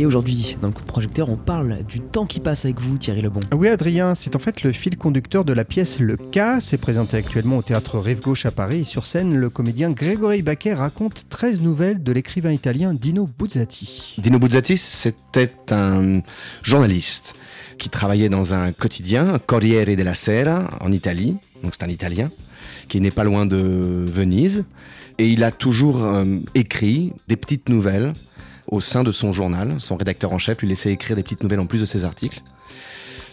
[0.00, 2.96] Et aujourd'hui, dans le coup de projecteur, on parle du temps qui passe avec vous,
[2.96, 3.40] Thierry Lebon.
[3.52, 6.58] Oui, Adrien, c'est en fait le fil conducteur de la pièce Le Cas.
[6.60, 8.78] C'est présenté actuellement au théâtre Rive Gauche à Paris.
[8.78, 14.14] Et sur scène, le comédien Grégory Baquet raconte 13 nouvelles de l'écrivain italien Dino Buzzati.
[14.16, 16.22] Dino Buzzati, c'était un
[16.62, 17.34] journaliste
[17.76, 21.36] qui travaillait dans un quotidien, Corriere della Sera, en Italie.
[21.62, 22.30] Donc c'est un Italien
[22.88, 24.64] qui n'est pas loin de Venise.
[25.18, 26.24] Et il a toujours euh,
[26.54, 28.14] écrit des petites nouvelles
[28.70, 29.76] au sein de son journal.
[29.78, 32.42] Son rédacteur en chef lui laissait écrire des petites nouvelles en plus de ses articles.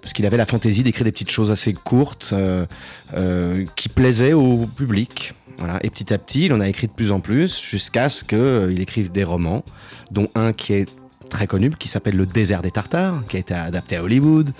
[0.00, 2.66] Parce qu'il avait la fantaisie d'écrire des petites choses assez courtes euh,
[3.14, 5.34] euh, qui plaisaient au public.
[5.58, 5.78] Voilà.
[5.82, 8.80] Et petit à petit, il en a écrit de plus en plus jusqu'à ce qu'il
[8.80, 9.64] écrive des romans,
[10.10, 10.88] dont un qui est
[11.30, 14.52] très connu, qui s'appelle Le désert des Tartares, qui a été adapté à Hollywood.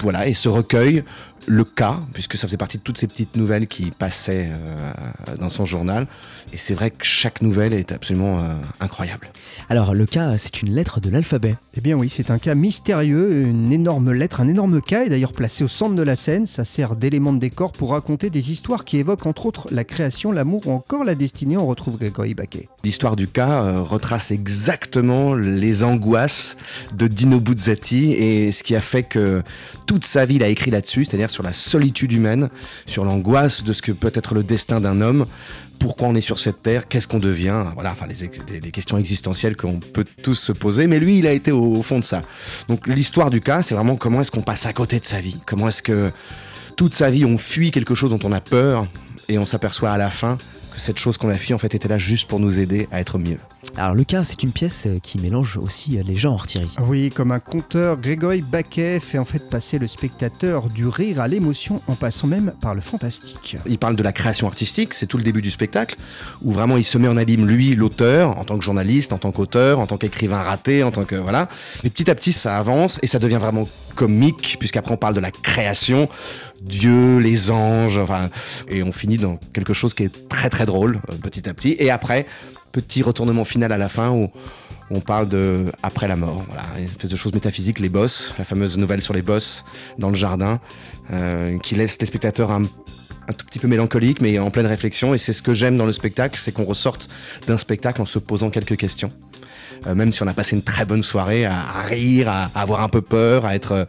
[0.00, 1.04] Voilà, et ce recueil
[1.46, 4.92] le cas, puisque ça faisait partie de toutes ces petites nouvelles qui passaient euh,
[5.38, 6.06] dans son journal.
[6.52, 9.30] Et c'est vrai que chaque nouvelle est absolument euh, incroyable.
[9.68, 11.56] Alors, le cas, c'est une lettre de l'alphabet.
[11.76, 15.32] Eh bien oui, c'est un cas mystérieux, une énorme lettre, un énorme cas, est d'ailleurs
[15.32, 16.46] placé au centre de la scène.
[16.46, 20.32] Ça sert d'élément de décor pour raconter des histoires qui évoquent entre autres la création,
[20.32, 21.56] l'amour ou encore la destinée.
[21.56, 22.68] On retrouve Grégory Baquet.
[22.84, 26.56] L'histoire du cas euh, retrace exactement les angoisses
[26.94, 29.42] de Dino Buzzati et ce qui a fait que
[29.86, 32.48] toute sa vie il a écrit là-dessus, c'est-à-dire sur la solitude humaine,
[32.86, 35.26] sur l'angoisse de ce que peut être le destin d'un homme,
[35.78, 39.80] pourquoi on est sur cette terre, qu'est-ce qu'on devient, voilà, enfin les, questions existentielles qu'on
[39.80, 42.22] peut tous se poser, mais lui il a été au, fond de ça.
[42.68, 45.38] Donc l'histoire du cas, c'est vraiment comment est-ce qu'on passe à côté de sa vie,
[45.46, 46.12] comment est-ce que
[46.76, 48.86] toute sa vie on fuit quelque chose dont on a peur
[49.28, 50.38] et on s'aperçoit à la fin
[50.72, 53.00] que cette chose qu'on a fui en fait était là juste pour nous aider à
[53.00, 53.38] être mieux?
[53.76, 56.68] Alors le cas, c'est une pièce euh, qui mélange aussi euh, les genres, Thierry.
[56.86, 61.26] Oui, comme un conteur, Grégory Baquet fait en fait passer le spectateur du rire à
[61.26, 63.56] l'émotion en passant même par le fantastique.
[63.66, 65.96] Il parle de la création artistique, c'est tout le début du spectacle,
[66.42, 69.32] où vraiment il se met en abîme, lui, l'auteur, en tant que journaliste, en tant
[69.32, 71.16] qu'auteur, en tant qu'écrivain raté, en tant que...
[71.16, 71.48] Voilà.
[71.82, 75.20] Et petit à petit, ça avance et ça devient vraiment comique, puisqu'après on parle de
[75.20, 76.08] la création,
[76.62, 78.30] Dieu, les anges, enfin,
[78.68, 81.76] et on finit dans quelque chose qui est très très drôle, euh, petit à petit.
[81.78, 82.26] Et après,
[82.74, 84.30] petit retournement final à la fin où
[84.90, 86.44] on parle de après la mort.
[86.48, 89.64] Voilà, une espèce de choses métaphysiques, les boss, la fameuse nouvelle sur les boss
[89.98, 90.60] dans le jardin,
[91.12, 95.14] euh, qui laisse les spectateurs un, un, tout petit peu mélancoliques, mais en pleine réflexion.
[95.14, 97.08] Et c'est ce que j'aime dans le spectacle, c'est qu'on ressorte
[97.46, 99.10] d'un spectacle en se posant quelques questions.
[99.86, 102.88] Euh, même si on a passé une très bonne soirée à, rire, à, avoir un
[102.88, 103.84] peu peur, à être euh,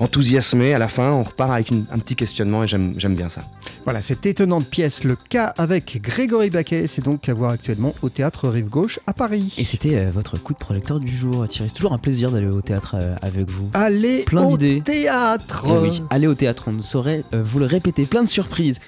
[0.00, 3.42] enthousiasmé, à la fin, on repart avec un petit questionnement et j'aime bien ça.
[3.84, 8.08] Voilà, cette étonnante pièce, Le cas avec Grégory Baquet, c'est donc à voir actuellement au
[8.08, 9.54] théâtre Rive Gauche à Paris.
[9.58, 11.68] Et c'était euh, votre coup de projecteur du jour, Thierry.
[11.68, 13.70] C'est toujours un plaisir d'aller au théâtre avec vous.
[13.74, 18.04] Allez plein au théâtre eh oui, allez au théâtre, on ne saurait vous le répéter,
[18.04, 18.80] plein de surprises.